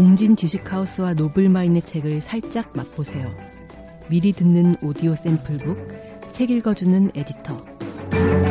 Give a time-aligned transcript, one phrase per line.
[0.00, 3.30] 옹진 주식하우스와 노블마인의 책을 살짝 맛보세요.
[4.08, 5.76] 미리 듣는 오디오 샘플북,
[6.30, 8.49] 책 읽어주는 에디터.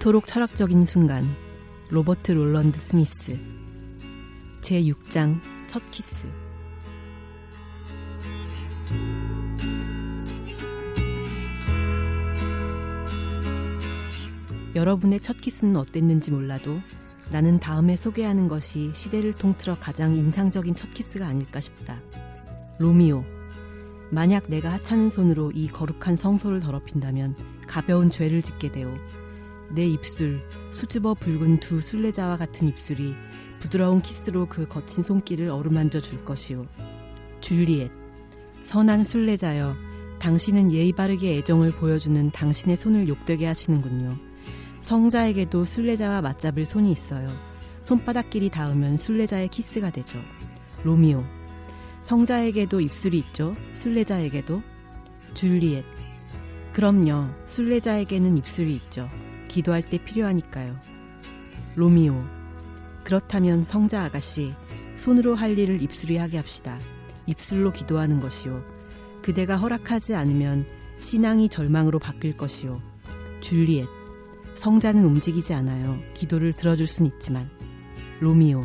[0.00, 1.28] 이토록 철학적인 순간
[1.90, 3.38] 로버트 롤런드 스미스
[4.62, 6.26] 제6장 첫 키스
[14.74, 16.80] 여러분의 첫 키스는 어땠는지 몰라도
[17.30, 22.00] 나는 다음에 소개하는 것이 시대를 통틀어 가장 인상적인 첫 키스가 아닐까 싶다.
[22.78, 23.22] 로미오.
[24.10, 28.94] 만약 내가 하찮은 손으로 이 거룩한 성소를 더럽힌다면 가벼운 죄를 짓게 되오.
[29.72, 33.14] 내 입술, 수줍어 붉은 두 순례자와 같은 입술이
[33.60, 36.66] 부드러운 키스로 그 거친 손길을 어루만져 줄 것이오.
[37.40, 37.90] 줄리엣,
[38.62, 39.76] 선한 순례자여,
[40.18, 44.16] 당신은 예의 바르게 애정을 보여주는 당신의 손을 욕되게 하시는군요.
[44.80, 47.28] 성자에게도 순례자와 맞잡을 손이 있어요.
[47.80, 50.18] 손바닥끼리 닿으면 순례자의 키스가 되죠.
[50.84, 51.24] 로미오,
[52.02, 53.54] 성자에게도 입술이 있죠.
[53.72, 54.62] 순례자에게도.
[55.34, 55.84] 줄리엣,
[56.72, 57.28] 그럼요.
[57.44, 59.08] 순례자에게는 입술이 있죠.
[59.50, 60.78] 기도할 때 필요하니까요.
[61.74, 62.22] 로미오.
[63.04, 64.54] 그렇다면 성자 아가씨,
[64.94, 66.78] 손으로 할 일을 입술이 하게 합시다.
[67.26, 68.64] 입술로 기도하는 것이요.
[69.22, 70.66] 그대가 허락하지 않으면
[70.98, 72.80] 신앙이 절망으로 바뀔 것이요.
[73.40, 73.88] 줄리엣.
[74.54, 75.98] 성자는 움직이지 않아요.
[76.14, 77.50] 기도를 들어줄 순 있지만.
[78.20, 78.64] 로미오.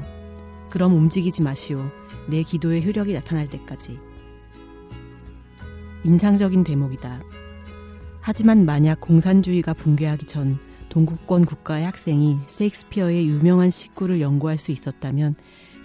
[0.69, 1.89] 그럼 움직이지 마시오.
[2.29, 3.99] 내 기도의 효력이 나타날 때까지.
[6.03, 7.21] 인상적인 대목이다.
[8.21, 10.59] 하지만 만약 공산주의가 붕괴하기 전
[10.95, 15.35] 동구권 국가의 학생이 셰익스피어의 유명한 식구를 연구할 수 있었다면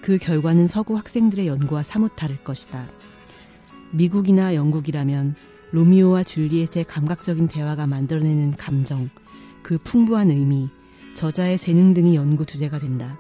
[0.03, 2.89] 그 결과는 서구 학생들의 연구와 사뭇 다를 것이다.
[3.91, 5.35] 미국이나 영국이라면
[5.73, 9.11] 로미오와 줄리엣의 감각적인 대화가 만들어내는 감정,
[9.65, 10.69] 그 풍부한 의미,
[11.15, 13.19] 저자의 재능 등이 연구 주제가 된다.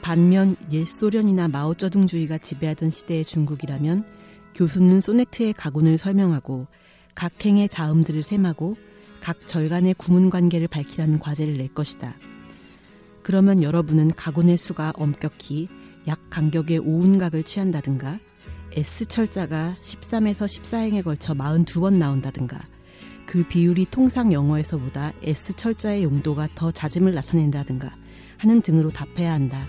[0.00, 4.08] 반면 옛 소련이나 마오쩌둥주의가 지배하던 시대의 중국이라면
[4.54, 6.66] 교수는 소네트의 가군을 설명하고
[7.14, 8.76] 각 행의 자음들을 셈하고
[9.24, 12.14] 각 절간의 구문 관계를 밝히라는 과제를 낼 것이다.
[13.22, 15.66] 그러면 여러분은 가군의 수가 엄격히
[16.06, 18.20] 약 간격의 오운각을 취한다든가
[18.72, 22.60] S 철자가 13에서 14행에 걸쳐 42번 나온다든가
[23.24, 27.96] 그 비율이 통상 영어에서보다 S 철자의 용도가 더 잦음을 나타낸다든가
[28.36, 29.66] 하는 등으로 답해야 한다.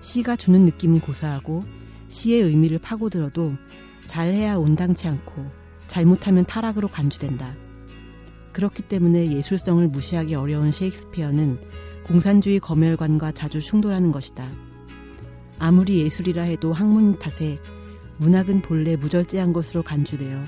[0.00, 1.64] 시가 주는 느낌은 고사하고
[2.08, 3.54] 시의 의미를 파고들어도
[4.04, 5.50] 잘해야 온당치 않고
[5.86, 7.63] 잘못하면 타락으로 간주된다.
[8.54, 11.58] 그렇기 때문에 예술성을 무시하기 어려운 셰익스피어는
[12.06, 14.50] 공산주의 검열관과 자주 충돌하는 것이다.
[15.58, 17.58] 아무리 예술이라 해도 학문 탓에
[18.18, 20.42] 문학은 본래 무절제한 것으로 간주되어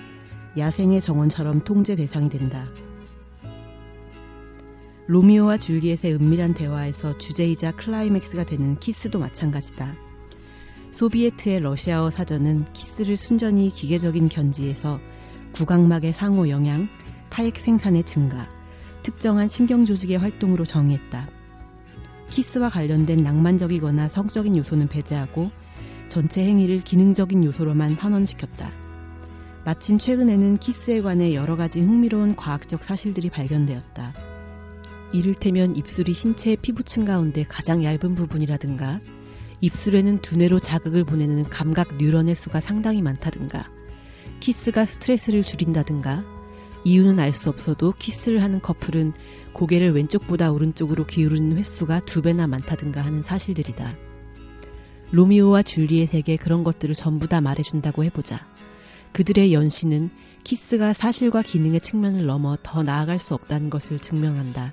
[0.56, 2.66] 야생의 정원처럼 통제 대상이 된다.
[5.08, 9.94] 로미오와 줄리엣의 은밀한 대화에서 주제이자 클라이맥스가 되는 키스도 마찬가지다.
[10.90, 14.98] 소비에트의 러시아어 사전은 키스를 순전히 기계적인 견지에서
[15.52, 16.88] 구강막의 상호 영향,
[17.30, 18.48] 타액 생산의 증가,
[19.02, 21.28] 특정한 신경 조직의 활동으로 정의했다.
[22.30, 25.50] 키스와 관련된 낭만적이거나 성적인 요소는 배제하고
[26.08, 28.70] 전체 행위를 기능적인 요소로만 환원시켰다.
[29.64, 34.14] 마침 최근에는 키스에 관해 여러 가지 흥미로운 과학적 사실들이 발견되었다.
[35.12, 39.00] 이를테면 입술이 신체의 피부층 가운데 가장 얇은 부분이라든가
[39.60, 43.68] 입술에는 두뇌로 자극을 보내는 감각 뉴런의 수가 상당히 많다든가
[44.40, 46.35] 키스가 스트레스를 줄인다든가
[46.86, 49.12] 이유는 알 수 없어도 키스를 하는 커플은
[49.52, 53.96] 고개를 왼쪽보다 오른쪽으로 기울이는 횟수가 두 배나 많다든가 하는 사실들이다.
[55.10, 58.46] 로미오와 줄리엣에게 그런 것들을 전부 다 말해준다고 해보자.
[59.12, 60.10] 그들의 연신은
[60.44, 64.72] 키스가 사실과 기능의 측면을 넘어 더 나아갈 수 없다는 것을 증명한다.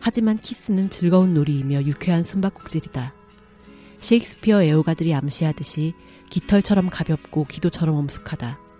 [0.00, 3.12] 하지만 키스는 즐거운 놀이이며 유쾌한 숨바꼭질이다.
[4.00, 5.92] 셰익스피어 애호가들이 암시하듯이
[6.30, 8.71] 깃털처럼 가볍고 기도처럼 엄숙하다.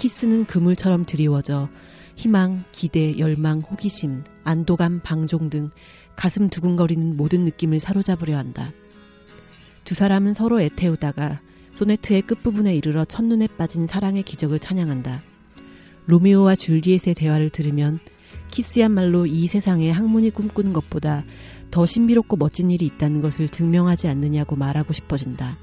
[0.00, 1.68] 키스는 그물처럼 드리워져
[2.16, 5.70] 희망, 기대, 열망, 호기심, 안도감, 방종 등
[6.16, 8.72] 가슴 두근거리는 모든 느낌을 사로잡으려 한다.
[9.84, 11.42] 두 사람은 서로 애태우다가
[11.74, 15.22] 소네트의 끝부분에 이르러 첫눈에 빠진 사랑의 기적을 찬양한다.
[16.06, 17.98] 로미오와 줄리엣의 대화를 들으면
[18.50, 21.24] 키스야말로 이 세상에 학문이 꿈꾸는 것보다
[21.70, 25.58] 더 신비롭고 멋진 일이 있다는 것을 증명하지 않느냐고 말하고 싶어진다.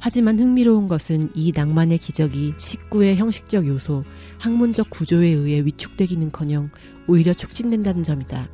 [0.00, 4.04] 하지만 흥미로운 것은 이 낭만의 기적이 식구의 형식적 요소,
[4.38, 6.70] 학문적 구조에 의해 위축되기는커녕
[7.06, 8.48] 오히려 촉진된다는 점이다.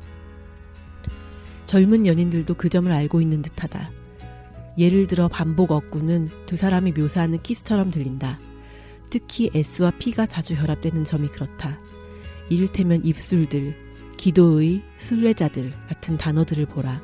[1.65, 3.91] 젊은 연인들도 그 점을 알고 있는 듯하다.
[4.77, 8.39] 예를 들어 반복 어구는 두 사람이 묘사하는 키스처럼 들린다.
[9.09, 11.79] 특히 S와 P가 자주 결합되는 점이 그렇다.
[12.49, 13.75] 이를테면 입술들,
[14.17, 17.01] 기도의, 순례자들 같은 단어들을 보라.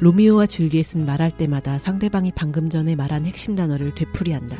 [0.00, 4.56] 로미오와 줄리엣은 말할 때마다 상대방이 방금 전에 말한 핵심 단어를 되풀이한다.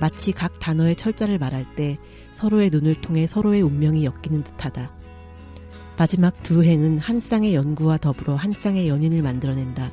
[0.00, 1.98] 마치 각 단어의 철자를 말할 때
[2.32, 4.90] 서로의 눈을 통해 서로의 운명이 엮이는 듯하다.
[5.98, 9.90] 마지막 두 행은 한 쌍의 연구와 더불어 한 쌍의 연인을 만들어낸다.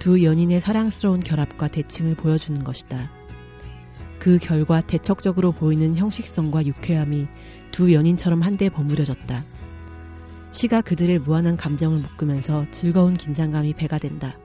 [0.00, 3.10] 두 연인의 사랑스러운 결합과 대칭을 보여주는 것이다.
[4.18, 7.28] 그 결과 대척적으로 보이는 형식성과 유쾌함이
[7.70, 9.44] 두 연인처럼 한데 버무려졌다.
[10.56, 14.38] 시가 그들의 무한한 감정을 묶으면서 즐거운 긴장감이 배가 된다.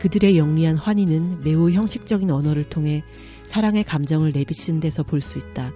[0.00, 3.04] 그들의 영리한 환희는 매우 형식적인 언어를 통해
[3.46, 5.70] 사랑의 감정을 내비치는 데서 볼 수 있다.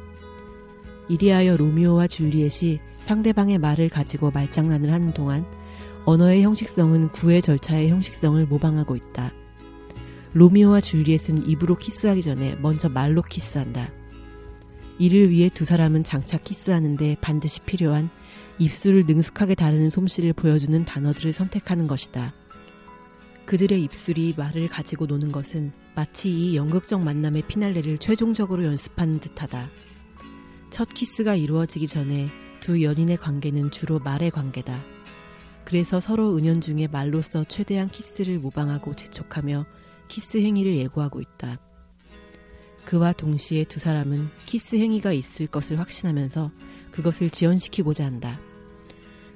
[1.09, 5.47] 이리하여 로미오와 줄리엣이 상대방의 말을 가지고 말장난을 하는 동안
[6.07, 9.33] 언어의 형식성은 구의 절차의 형식성을 모방하고 있다.
[10.33, 13.93] 로미오와 줄리엣은 입으로 키스하기 전에 먼저 말로 키스한다.
[14.99, 18.11] 이를 위해 두 사람은 장차 키스하는데 반드시 필요한
[18.61, 22.35] 입술을 능숙하게 다루는 솜씨를 보여주는 단어들을 선택하는 것이다.
[23.47, 29.71] 그들의 입술이 말을 가지고 노는 것은 마치 이 연극적 만남의 피날레를 최종적으로 연습하는 듯하다.
[30.69, 32.29] 첫 키스가 이루어지기 전에
[32.61, 34.85] 두 연인의 관계는 주로 말의 관계다.
[35.65, 39.65] 그래서 서로 은연중에 말로써 최대한 키스를 모방하고 재촉하며
[40.09, 41.59] 키스 행위를 예고하고 있다.
[42.85, 46.51] 그와 동시에 두 사람은 키스 행위가 있을 것을 확신하면서
[46.91, 48.39] 그것을 지연시키고자 한다.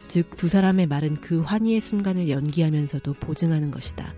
[0.09, 4.15] 즉, 두 사람의 말은 그 환희의 순간을 연기하면서도 보증하는 것이다.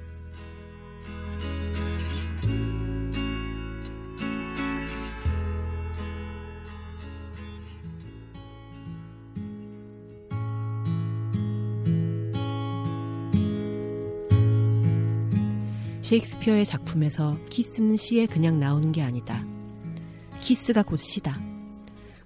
[16.06, 19.44] 셰익스피어의 작품에서 키스는 시에 그냥 나오는 게 아니다.
[20.40, 21.36] 키스가 곧 시다.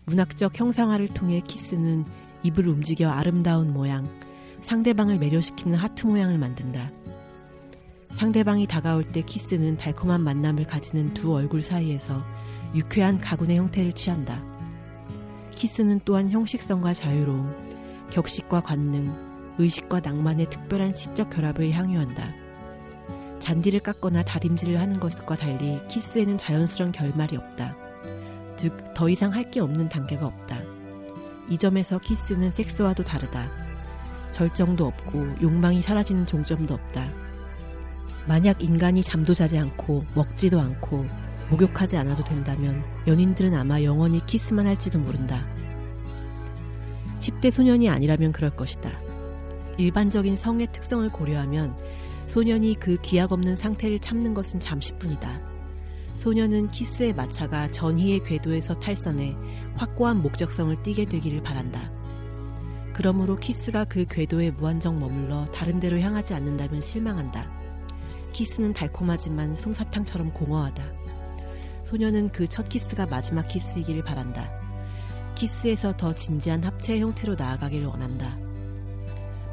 [0.05, 2.05] 문학적 형상화를 통해 키스는
[2.43, 4.07] 입을 움직여 아름다운 모양,
[4.63, 6.91] 상대방을 매료시키는 하트 모양을 만든다.
[8.13, 12.23] 상대방이 다가올 때 키스는 달콤한 만남을 가지는 두 얼굴 사이에서
[12.75, 14.43] 유쾌한 가군의 형태를 취한다.
[15.55, 17.55] 키스는 또한 형식성과 자유로움,
[18.11, 19.15] 격식과 관능,
[19.59, 22.33] 의식과 낭만의 특별한 시적 결합을 향유한다.
[23.39, 27.77] 잔디를 깎거나 다림질을 하는 것과 달리 키스에는 자연스러운 결말이 없다.
[28.57, 30.61] 즉, 더 이상 할 게 없는 단계가 없다.
[31.51, 33.51] 이 점에서 키스는 섹스와도 다르다.
[34.31, 37.07] 절정도 없고 욕망이 사라지는 종점도 없다.
[38.27, 41.05] 만약 인간이 잠도 자지 않고 먹지도 않고
[41.51, 45.45] 목욕하지 않아도 된다면 연인들은 아마 영원히 키스만 할지도 모른다.
[47.19, 48.91] 10대 소년이 아니라면 그럴 것이다.
[49.77, 51.77] 일반적인 성의 특성을 고려하면
[52.29, 55.41] 소년이 그 기약 없는 상태를 참는 것은 잠시뿐이다.
[56.19, 59.35] 소년은 키스의 마차가 전희의 궤도에서 탈선해
[59.77, 61.91] 확고한 목적성을 띠게 되기를 바란다.
[62.93, 67.51] 그러므로 키스가 그 궤도에 무한정 머물러 다른 데로 향하지 않는다면 실망한다.
[68.33, 70.85] 키스는 달콤하지만 솜사탕처럼 공허하다.
[71.85, 74.51] 소년은 그 첫 키스가 마지막 키스이기를 바란다.
[75.35, 78.37] 키스에서 더 진지한 합체의 형태로 나아가기를 원한다.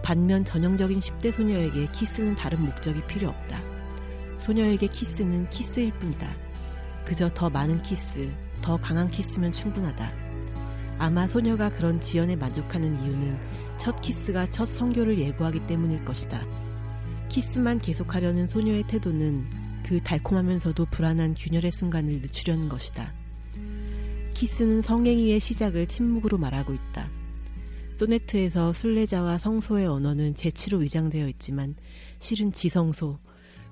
[0.04, 3.60] 반면 전형적인 10대 소녀에게 키스는 다른 목적이 필요 없다.
[4.38, 6.28] 소녀에게 키스는 키스일 뿐이다.
[7.06, 8.32] 그저 더 많은 키스,
[8.68, 10.12] 더 강한 키스면 충분하다.
[10.98, 13.40] 아마 소녀가 그런 지연에 만족하는 이유는
[13.78, 16.46] 첫 키스가 첫 성교를 예고하기 때문일 것이다.
[17.30, 19.46] 키스만 계속하려는 소녀의 태도는
[19.86, 23.14] 그 달콤하면서도 불안한 균열의 순간을 늦추려는 것이다.
[24.34, 27.10] 키스는 성행위의 시작을 침묵으로 말하고 있다.
[27.94, 31.76] 소네트에서 순례자와 성소의 언어는 재치로 위장되어 있지만
[32.20, 33.18] 실은 지성소,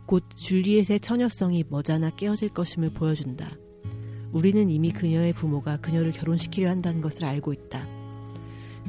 [0.05, 3.57] 곧 줄리엣의 처녀성이 머지않아 깨어질 것임을 보여준다.
[4.35, 7.87] 우리는 이미 그녀의 부모가 그녀를 결혼시키려 한다는 것을 알고 있다.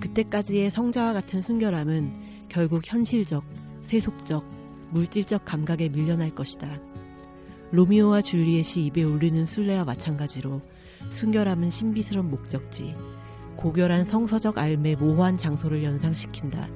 [0.01, 3.45] 그때까지의 성자와 같은 순결함은 결국 현실적,
[3.83, 4.45] 세속적,
[4.91, 6.81] 물질적 감각에 밀려날 것이다.
[7.71, 10.63] 로미오와 줄리엣이 입에 올리는 순례와 마찬가지로
[11.11, 12.95] 순결함은 신비스러운 목적지,
[13.55, 16.69] 고결한 성서적 애매모호한 장소를 연상시킨다.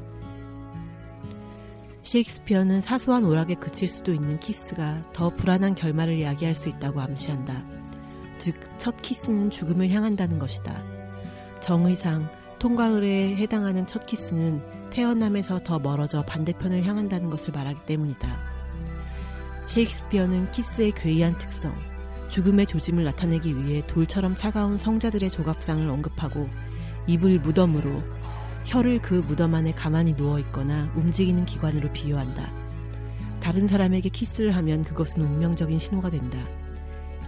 [2.05, 7.81] 셰익스피어는 사소한 오락에 그칠 수도 있는 키스가 더 불안한 결말을 이야기할 수 있다고 암시한다.
[8.41, 10.83] 즉, 첫 키스는 죽음을 향한다는 것이다.
[11.61, 12.29] 정의상
[12.59, 18.41] 통과 의례에 해당하는 첫 키스는 태어남에서 더 멀어져 반대편을 향한다는 것을 말하기 때문이다.
[19.67, 21.73] 셰익스피어는 키스의 괴이한 특성,
[22.29, 26.49] 죽음의 조짐을 나타내기 위해 돌처럼 차가운 성자들의 조각상을 언급하고
[27.07, 28.03] 입을 무덤으로
[28.65, 32.51] 혀를 그 무덤 안에 가만히 누워 있거나 움직이는 기관으로 비유한다.
[33.41, 36.39] 다른 사람에게 키스를 하면 그것은 운명적인 신호가 된다.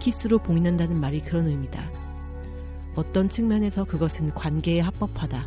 [0.02, 1.88] 키스로 봉인한다는 말이 그런 의미다.
[2.96, 5.46] 어떤 측면에서 그것은 관계의 합법화다.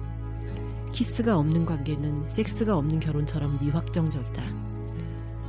[0.93, 4.43] 키스가 없는 관계는 섹스가 없는 결혼처럼 미확정적이다.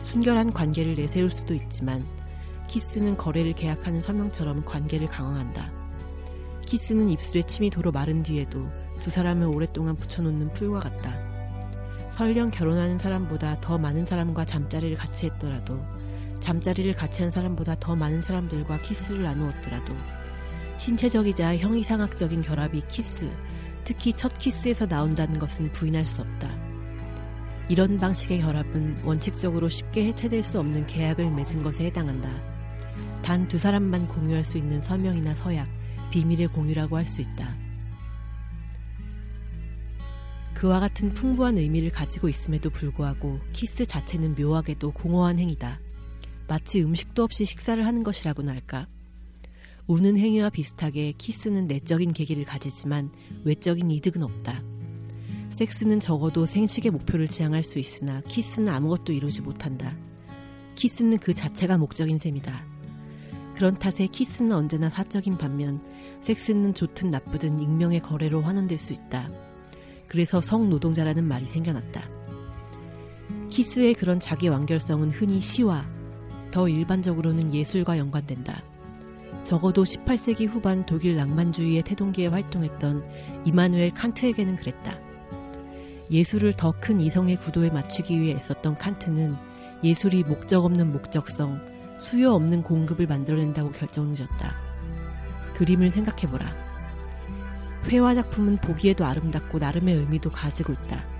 [0.00, 2.04] 순결한 관계를 내세울 수도 있지만
[2.66, 5.70] 키스는 거래를 계약하는 서명처럼 관계를 강화한다.
[6.62, 8.66] 키스는 입술에 침이 도로 마른 뒤에도
[8.98, 11.14] 두 사람을 오랫동안 붙여놓는 풀과 같다.
[12.10, 15.80] 설령 결혼하는 사람보다 더 많은 사람과 잠자리를 같이 했더라도
[16.46, 19.96] 잠자리를 같이 한 사람보다 더 많은 사람들과 키스를 나누었더라도
[20.76, 23.28] 신체적이자 형이상학적인 결합이 키스,
[23.82, 26.56] 특히 첫 키스에서 나온다는 것은 부인할 수 없다.
[27.68, 32.30] 이런 방식의 결합은 원칙적으로 쉽게 해체될 수 없는 계약을 맺은 것에 해당한다.
[33.22, 35.68] 단 두 사람만 공유할 수 있는 서명이나 서약,
[36.12, 37.56] 비밀의 공유라고 할 수 있다.
[40.54, 45.80] 그와 같은 풍부한 의미를 가지고 있음에도 불구하고 키스 자체는 묘하게도 공허한 행위다.
[46.48, 48.86] 마치 음식도 없이 식사를 하는 것이라고나 할까?
[49.86, 53.10] 우는 행위와 비슷하게 키스는 내적인 계기를 가지지만
[53.44, 54.62] 외적인 이득은 없다.
[55.50, 59.96] 섹스는 적어도 생식의 목표를 지향할 수 있으나 키스는 아무것도 이루지 못한다.
[60.74, 62.64] 키스는 그 자체가 목적인 셈이다.
[63.54, 65.80] 그런 탓에 키스는 언제나 사적인 반면
[66.20, 69.28] 섹스는 좋든 나쁘든 익명의 거래로 환원될 수 있다.
[70.08, 72.08] 그래서 성노동자라는 말이 생겨났다.
[73.48, 75.88] 키스의 그런 자기 완결성은 흔히 시와,
[76.50, 78.62] 더 일반적으로는 예술과 연관된다.
[79.44, 83.04] 적어도 18세기 후반 독일 낭만주의의 태동기에 활동했던
[83.44, 84.98] 이마누엘 칸트에게는 그랬다.
[86.10, 89.34] 예술을 더 큰 이성의 구도에 맞추기 위해 애썼던 칸트는
[89.84, 91.60] 예술이 목적 없는 목적성,
[91.98, 94.54] 수요 없는 공급을 만들어낸다고 결정지었다.
[95.54, 96.66] 그림을 생각해보라.
[97.88, 101.15] 회화 작품은 보기에도 아름답고 나름의 의미도 가지고 있다.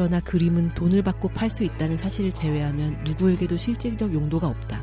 [0.00, 4.82] 그러나 그림은 돈을 받고 팔 수 있다는 사실을 제외하면 누구에게도 실질적 용도가 없다.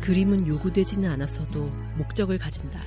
[0.00, 2.82] 그림은 요구되지는 않았어도 목적을 가진다.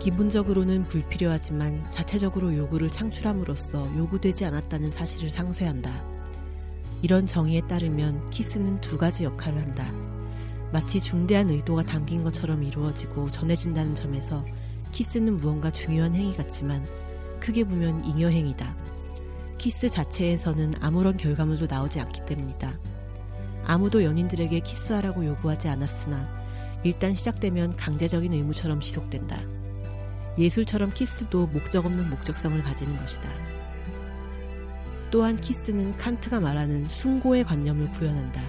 [0.00, 6.04] 기본적으로는 불필요하지만 자체적으로 요구를 창출함으로써 요구되지 않았다는 사실을 상쇄한다.
[7.00, 9.88] 이런 정의에 따르면 키스는 두 가지 역할을 한다.
[10.72, 14.44] 마치 중대한 의도가 담긴 것처럼 이루어지고 전해진다는 점에서
[14.90, 16.84] 키스는 무언가 중요한 행위 같지만
[17.38, 18.99] 크게 보면 잉여 행위다.
[19.60, 22.78] 키스 자체에서는 아무런 결과물도 나오지 않기 때문이다.
[23.66, 29.38] 아무도 연인들에게 키스하라고 요구하지 않았으나 일단 시작되면 강제적인 의무처럼 지속된다.
[30.38, 33.28] 예술처럼 키스도 목적 없는 목적성을 가지는 것이다.
[35.10, 38.40] 또한 키스는 칸트가 말하는 숭고의 관념을 구현한다.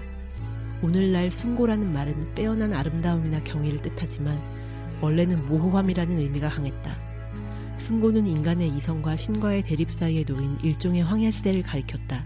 [0.81, 4.39] 오늘날 숭고라는 말은 빼어난 아름다움이나 경의를 뜻하지만
[5.01, 7.10] 원래는 모호함이라는 의미가 강했다.
[7.81, 12.23] 숭고는 인간의 이성과 신과의 대립 사이에 놓인 일종의 황야지대를 가리켰다.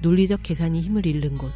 [0.00, 1.52] 논리적 계산이 힘을 잃는 곳,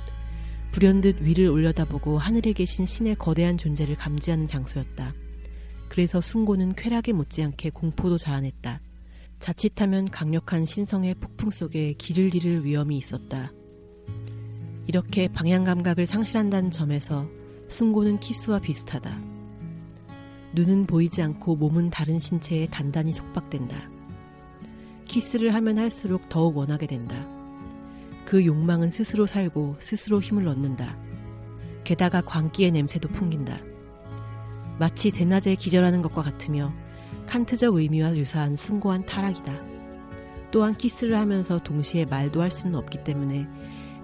[0.72, 5.14] 불현듯 위를 올려다보고 하늘에 계신 신의 거대한 존재를 감지하는 장소였다.
[5.88, 8.80] 그래서 순고는 쾌락에 못지않게 공포도 자아냈다.
[9.38, 13.52] 자칫하면 강력한 신성의 폭풍 속에 길을 잃을 위험이 있었다.
[14.86, 17.26] 이렇게 방향 감각을 상실한다는 점에서
[17.68, 19.33] 순고는 키스와 비슷하다.
[20.54, 23.90] 눈은 보이지 않고 몸은 다른 신체에 단단히 촉박된다.
[25.04, 27.26] 키스를 하면 할수록 더욱 원하게 된다.
[28.24, 30.96] 그 욕망은 스스로 살고 스스로 힘을 얻는다.
[31.82, 33.58] 게다가 광기의 냄새도 풍긴다.
[34.78, 36.72] 마치 대낮에 기절하는 것과 같으며
[37.26, 39.60] 칸트적 의미와 유사한 숭고한 타락이다.
[40.52, 43.48] 또한 키스를 하면서 동시에 말도 할 수는 없기 때문에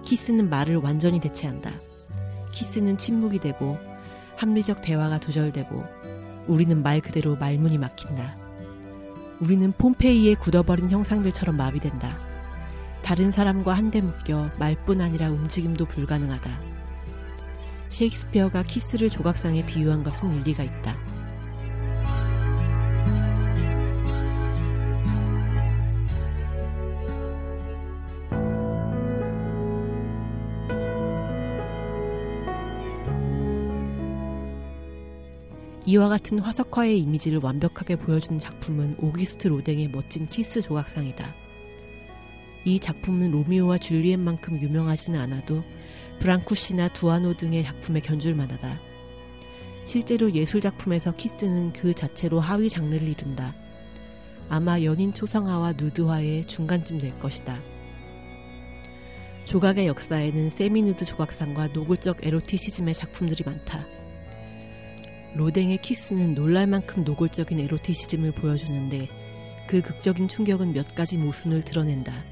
[0.03, 1.71] 키스는 말을 완전히 대체한다.
[2.51, 3.77] 키스는 침묵이 되고
[4.35, 6.00] 합리적 대화가 두절되고
[6.47, 8.37] 우리는 말 그대로 말문이 막힌다.
[9.39, 12.17] 우리는 폼페이에 굳어버린 형상들처럼 마비된다.
[13.03, 16.59] 다른 사람과 한데 묶여 말뿐 아니라 움직임도 불가능하다.
[17.89, 20.95] 셰익스피어가 키스를 조각상에 비유한 것은 일리가 있다.
[35.91, 41.35] 이와 같은 화석화의 이미지를 완벽하게 보여주는 작품은 오귀스트 로댕의 멋진 키스 조각상이다.
[42.63, 45.65] 이 작품은 로미오와 줄리엣만큼 유명하지는 않아도
[46.19, 48.79] 브랑쿠시나 두아노 등의 작품에 견줄 만하다.
[49.83, 53.53] 실제로 예술 작품에서 키스는 그 자체로 하위 장르를 이룬다.
[54.47, 57.59] 아마 연인 초상화와 누드화의 중간쯤 될 것이다.
[59.43, 63.85] 조각의 역사에는 세미누드 조각상과 노골적 에로티시즘의 작품들이 많다.
[65.35, 69.07] 로댕의 키스는 놀랄 만큼 노골적인 에로티시즘을 보여주는데
[69.67, 72.25] 그 극적인 충격은 몇 가지 모순을 드러낸다.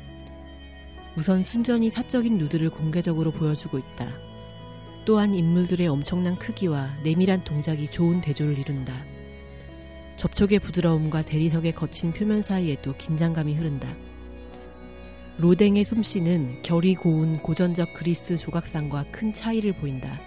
[1.18, 4.12] 우선 순전히 사적인 누드를 공개적으로 보여주고 있다.
[5.06, 9.06] 또한 인물들의 엄청난 크기와 내밀한 동작이 좋은 대조를 이룬다.
[10.18, 13.96] 접촉의 부드러움과 대리석의 거친 표면 사이에도 긴장감이 흐른다.
[15.38, 20.20] 로댕의 솜씨는 결이 고운 고전적 그리스 조각상과 큰 차이를 보인다.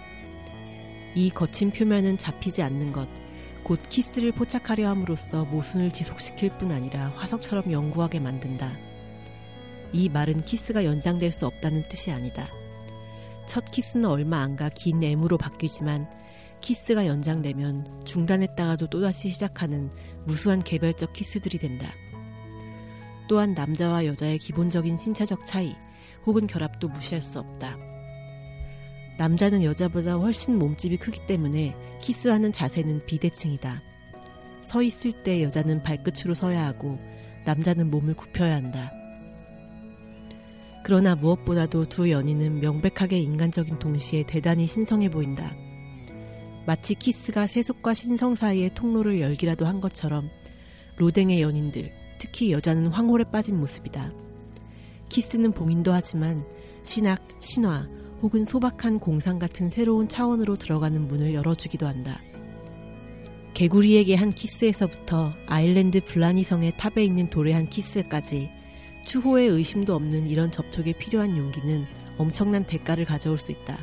[1.15, 3.07] 이 거친 표면은 잡히지 않는 것,
[3.63, 8.77] 곧 키스를 포착하려 함으로써 모순을 지속시킬 뿐 아니라 화석처럼 영구하게 만든다.
[9.93, 12.49] 이 말은 키스가 연장될 수 없다는 뜻이 아니다.
[13.45, 16.09] 첫 키스는 얼마 안 가 긴 M으로 바뀌지만
[16.61, 19.91] 키스가 연장되면 중단했다가도 또다시 시작하는
[20.25, 21.93] 무수한 개별적 키스들이 된다.
[23.27, 25.75] 또한 남자와 여자의 기본적인 신체적 차이
[26.25, 27.92] 혹은 결합도 무시할 수 없다.
[29.17, 33.81] 남자는 여자보다 훨씬 몸집이 크기 때문에 키스하는 자세는 비대칭이다.
[34.61, 36.97] 서 있을 때 여자는 발끝으로 서야 하고
[37.45, 38.91] 남자는 몸을 굽혀야 한다.
[40.83, 45.55] 그러나 무엇보다도 두 연인은 명백하게 인간적인 동시에 대단히 신성해 보인다.
[46.65, 50.29] 마치 키스가 세속과 신성 사이의 통로를 열기라도 한 것처럼
[50.97, 54.11] 로댕의 연인들, 특히 여자는 황홀에 빠진 모습이다.
[55.09, 56.45] 키스는 봉인도 하지만
[56.83, 57.87] 신학, 신화,
[58.23, 62.21] 혹은 소박한 공상 같은 새로운 차원으로 들어가는 문을 열어주기도 한다.
[63.53, 68.49] 개구리에게 한 키스에서부터 아일랜드 블라니성의 탑에 있는 돌에 한 키스까지
[69.05, 71.85] 추호의 의심도 없는 이런 접촉에 필요한 용기는
[72.17, 73.77] 엄청난 대가를 가져올 수 있다.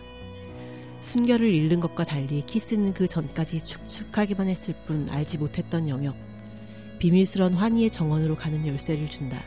[1.03, 6.16] 순결을 잃는 것과 달리 키스는 그 전까지 축축하기만 했을 뿐 알지 못했던 영역,
[6.98, 9.42] 비밀스런 환희의 정원으로 가는 열쇠를 준다.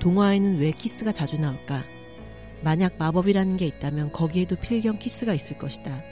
[0.00, 1.82] 동화에는 왜 키스가 자주 나올까?
[2.62, 6.02] 만약 마법이라는 게 있다면 거기에도 필경 키스가 있을 것이다.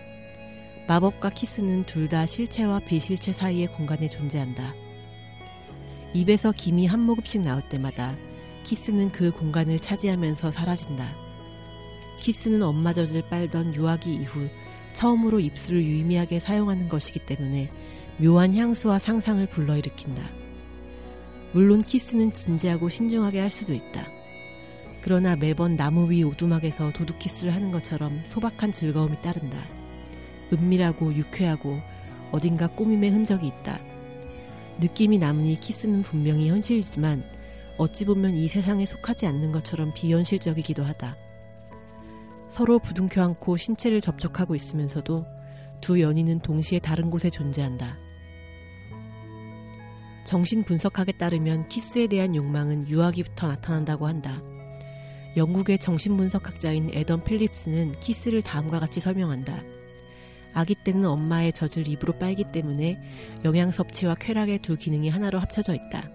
[0.88, 4.74] 마법과 키스는 둘 다 실체와 비실체 사이의 공간에 존재한다.
[6.12, 8.16] 입에서 김이 한 모금씩 나올 때마다
[8.64, 11.14] 키스는 그 공간을 차지하면서 사라진다.
[12.18, 14.48] 키스는 엄마 젖을 빨던 유아기 이후
[14.92, 17.70] 처음으로 입술을 유의미하게 사용하는 것이기 때문에
[18.18, 20.28] 묘한 향수와 상상을 불러일으킨다.
[21.52, 24.19] 물론 키스는 진지하고 신중하게 할 수도 있다.
[25.02, 29.64] 그러나 매번 나무 위 오두막에서 도둑키스를 하는 것처럼 소박한 즐거움이 따른다.
[30.52, 31.80] 은밀하고 유쾌하고
[32.32, 33.80] 어딘가 꾸밈의 흔적이 있다.
[34.78, 37.24] 느낌이 남으니 키스는 분명히 현실이지만
[37.78, 41.16] 어찌 보면 이 세상에 속하지 않는 것처럼 비현실적이기도 하다.
[42.48, 45.24] 서로 부둥켜 안고 신체를 접촉하고 있으면서도
[45.80, 47.96] 두 연인은 동시에 다른 곳에 존재한다.
[50.24, 54.42] 정신 분석학에 따르면 키스에 대한 욕망은 유아기부터 나타난다고 한다.
[55.36, 59.62] 영국의 정신분석학자인 에던 필립스는 키스를 다음과 같이 설명한다.
[60.52, 63.00] 아기 때는 엄마의 젖을 입으로 빨기 때문에
[63.44, 66.10] 영양 섭취와 쾌락의 두 기능이 하나로 합쳐져 있다.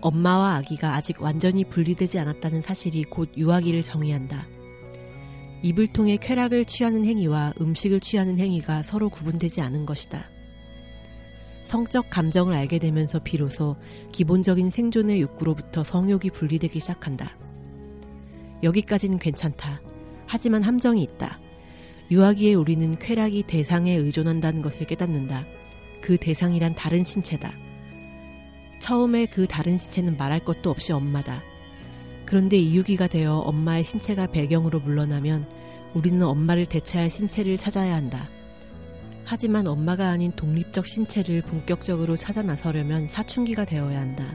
[0.00, 4.48] 엄마와 아기가 아직 완전히 분리되지 않았다는 사실이 곧 유아기를 정의한다.
[5.62, 10.28] 입을 통해 쾌락을 취하는 행위와 음식을 취하는 행위가 서로 구분되지 않은 것이다.
[11.62, 13.76] 성적 감정을 알게 되면서 비로소
[14.10, 17.36] 기본적인 생존의 욕구로부터 성욕이 분리되기 시작한다.
[18.62, 19.80] 여기까지는 괜찮다.
[20.26, 21.40] 하지만 함정이 있다.
[22.10, 25.46] 유아기에 우리는 쾌락이 대상에 의존한다는 것을 깨닫는다.
[26.00, 27.52] 그 대상이란 다른 신체다.
[28.80, 31.42] 처음에 그 다른 신체는 말할 것도 없이 엄마다.
[32.26, 35.48] 그런데 이유기가 되어 엄마의 신체가 배경으로 물러나면
[35.94, 38.28] 우리는 엄마를 대체할 신체를 찾아야 한다.
[39.24, 44.34] 하지만 엄마가 아닌 독립적 신체를 본격적으로 찾아 나서려면 사춘기가 되어야 한다.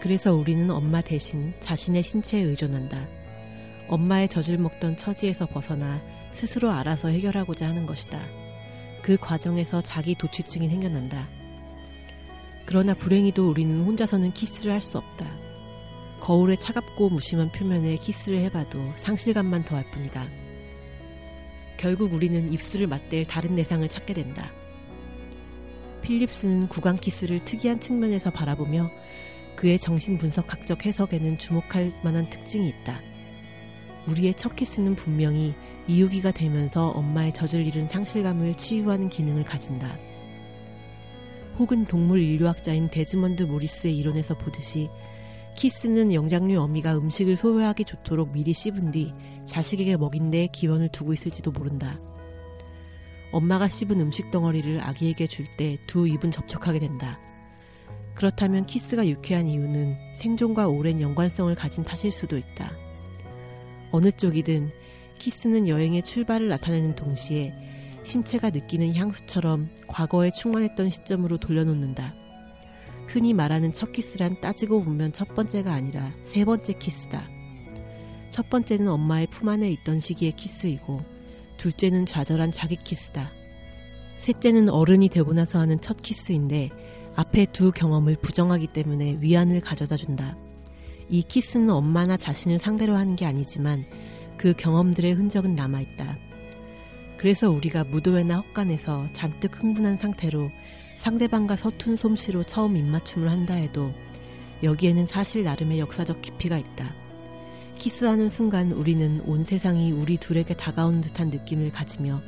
[0.00, 3.17] 그래서 우리는 엄마 대신 자신의 신체에 의존한다.
[3.88, 8.20] 엄마의 젖을 먹던 처지에서 벗어나 스스로 알아서 해결하고자 하는 것이다.
[9.02, 11.28] 그 과정에서 자기 도취증이 생겨난다.
[12.66, 15.26] 그러나 불행히도 우리는 혼자서는 키스를 할 수 없다.
[16.20, 20.28] 거울의 차갑고 무심한 표면에 키스를 해봐도 상실감만 더할 뿐이다.
[21.78, 24.52] 결국 우리는 입술을 맞댈 다른 대상을 찾게 된다.
[26.02, 28.90] 필립스는 구강 키스를 특이한 측면에서 바라보며
[29.56, 33.00] 그의 정신분석학적 해석에는 주목할 만한 특징이 있다.
[34.08, 35.54] 우리의 첫 키스는 분명히
[35.86, 39.98] 이유기가 되면서 엄마의 젖을 잃은 상실감을 치유하는 기능을 가진다.
[41.58, 44.88] 혹은 동물 인류학자인 데즈먼드 모리스의 이론에서 보듯이
[45.56, 49.12] 키스는 영장류 어미가 음식을 소화하기 좋도록 미리 씹은 뒤
[49.44, 51.98] 자식에게 먹인 데 기원을 두고 있을지도 모른다.
[53.32, 57.18] 엄마가 씹은 음식 덩어리를 아기에게 줄 때 두 입은 접촉하게 된다.
[58.14, 62.72] 그렇다면 키스가 유쾌한 이유는 생존과 오랜 연관성을 가진 탓일 수도 있다.
[63.90, 64.70] 어느 쪽이든
[65.18, 67.52] 키스는 여행의 출발을 나타내는 동시에
[68.04, 72.14] 신체가 느끼는 향수처럼 과거에 충만했던 시점으로 돌려놓는다.
[73.06, 77.28] 흔히 말하는 첫 키스란 따지고 보면 첫 번째가 아니라 세 번째 키스다.
[78.30, 81.00] 첫 번째는 엄마의 품 안에 있던 시기의 키스이고,
[81.56, 83.32] 둘째는 좌절한 자기 키스다.
[84.18, 86.70] 셋째는 어른이 되고 나서 하는 첫 키스인데,
[87.16, 90.36] 앞에 두 경험을 부정하기 때문에 위안을 가져다 준다.
[91.10, 93.84] 이 키스는 엄마나 자신을 상대로 하는 게 아니지만
[94.36, 96.18] 그 경험들의 흔적은 남아있다.
[97.16, 100.50] 그래서 우리가 무도회나 헛간에서 잔뜩 흥분한 상태로
[100.96, 103.92] 상대방과 서툰 솜씨로 처음 입맞춤을 한다 해도
[104.62, 106.94] 여기에는 사실 나름의 역사적 깊이가 있다.
[107.78, 112.20] 키스하는 순간 우리는 온 세상이 우리 둘에게 다가온 듯한 느낌을 가지며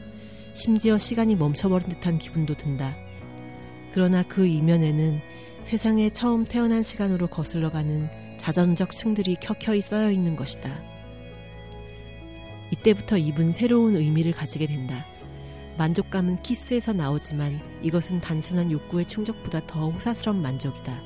[0.52, 2.96] 심지어 시간이 멈춰버린 듯한 기분도 든다.
[3.92, 5.20] 그러나 그 이면에는
[5.64, 8.08] 세상에 처음 태어난 시간으로 거슬러가는
[8.40, 10.83] 자전적 층들이 켜켜이 쌓여 있는 것이다.
[12.72, 15.07] 이때부터 입은 새로운 의미를 가지게 된다.
[15.76, 21.03] 만족감은 키스에서 나오지만 이것은 단순한 욕구의 충족보다 더 호사스러운 만족이다.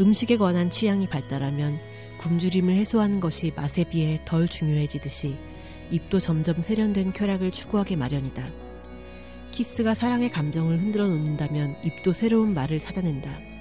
[0.00, 1.78] 음식에 관한 취향이 발달하면
[2.18, 5.36] 굶주림을 해소하는 것이 맛에 비해 덜 중요해지듯이
[5.90, 8.46] 입도 점점 세련된 쾌락을 추구하게 마련이다.
[9.50, 13.53] 키스가 사랑의 감정을 흔들어 놓는다면 입도 새로운 말을 찾아낸다.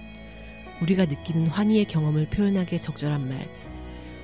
[0.84, 3.48] 우리가 느끼는 환희의 경험을 표현하기에 적절한 말,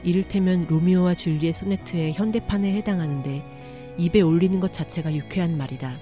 [0.03, 5.97] 이를테면 로미오와 줄리의 소네트의 현대판에 해당하는데 입에 올리는 것 자체가 유쾌한 말이다.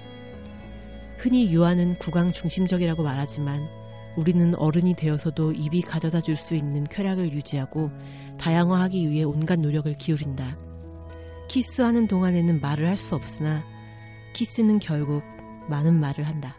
[1.18, 3.68] 흔히 유아는 구강 중심적이라고 말하지만
[4.16, 7.90] 우리는 어른이 되어서도 입이 가져다 줄 수 있는 쾌락을 유지하고
[8.38, 10.56] 다양화하기 위해 온갖 노력을 기울인다.
[11.48, 13.64] 키스하는 동안에는 말을 할 수 없으나
[14.34, 15.22] 키스는 결국
[15.68, 16.56] 많은 말을 한다.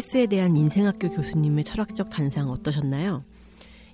[0.00, 3.22] 키스에 대한 인생학교 교수님의 철학적 단상 어떠셨나요?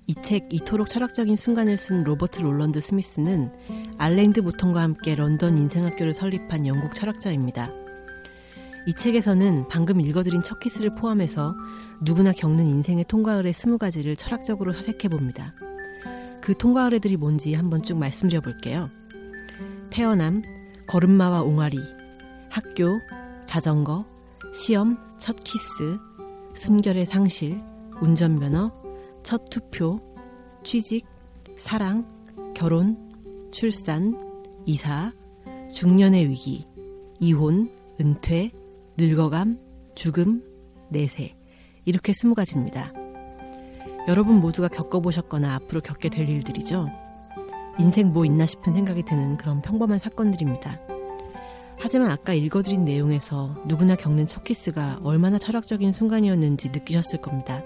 [0.06, 3.50] 이 책 이토록 철학적인 순간을 쓴 로버트 롤런드 스미스는
[3.98, 7.72] 알랭 드 보통과 함께 런던 인생학교를 설립한 영국 철학자입니다.
[8.86, 11.56] 이 책에서는 방금 읽어드린 첫 키스를 포함해서
[12.02, 15.54] 누구나 겪는 인생의 통과 의례 20가지를 철학적으로 사색해 봅니다.
[16.40, 18.90] 그 통과 의례들이 뭔지 한번 쭉 말씀드려 볼게요.
[19.90, 20.42] 태어남,
[20.86, 21.80] 걸음마와 옹알이,
[22.48, 23.00] 학교,
[23.44, 24.06] 자전거,
[24.56, 25.98] 시험, 첫 키스,
[26.54, 27.60] 순결의 상실,
[28.00, 28.72] 운전면허,
[29.22, 30.00] 첫 투표,
[30.64, 31.04] 취직,
[31.58, 32.06] 사랑,
[32.54, 32.96] 결혼,
[33.52, 34.18] 출산,
[34.64, 35.12] 이사,
[35.70, 36.66] 중년의 위기,
[37.20, 38.50] 이혼, 은퇴,
[38.96, 39.58] 늙어감,
[39.94, 40.42] 죽음,
[40.88, 41.36] 내세.
[41.84, 42.94] 이렇게 스무 가지입니다.
[44.08, 46.88] 여러분 모두가 겪어보셨거나 앞으로 겪게 될 일들이죠.
[47.78, 50.95] 인생 뭐 있나 싶은 생각이 드는 그런 평범한 사건들입니다.
[51.78, 57.62] 하지만 아까 읽어드린 내용에서 누구나 겪는 첫 키스가 얼마나 철학적인 순간이었는지 느끼셨을 겁니다.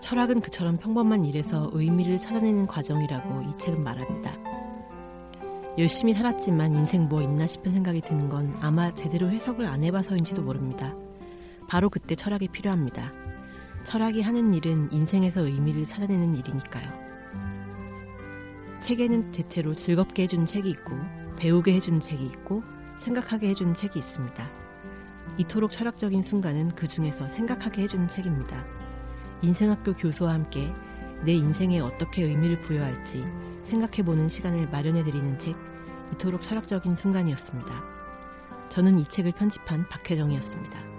[0.00, 4.36] 철학은 그처럼 평범한 일에서 의미를 찾아내는 과정이라고 이 책은 말합니다.
[5.78, 10.94] 열심히 살았지만 인생 뭐 있나 싶은 생각이 드는 건 아마 제대로 해석을 안 해봐서인지도 모릅니다.
[11.68, 13.12] 바로 그때 철학이 필요합니다.
[13.84, 16.88] 철학이 하는 일은 인생에서 의미를 찾아내는 일이니까요.
[18.80, 20.92] 책에는 대체로 즐겁게 해준 책이 있고,
[21.36, 22.62] 배우게 해준 책이 있고,
[22.98, 24.50] 생각하게 해준 책이 있습니다.
[25.38, 28.64] 이토록 철학적인 순간은 그 중에서 생각하게 해준 책입니다.
[29.42, 30.72] 인생학교 교수와 함께
[31.24, 33.24] 내 인생에 어떻게 의미를 부여할지
[33.64, 35.56] 생각해보는 시간을 마련해드리는 책,
[36.12, 37.84] 이토록 철학적인 순간이었습니다.
[38.68, 40.95] 저는 이 책을 편집한 박혜정이었습니다.